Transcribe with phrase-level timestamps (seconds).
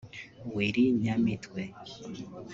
[0.53, 1.61] Willy Nyamitwe